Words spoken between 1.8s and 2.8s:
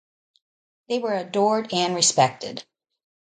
respected.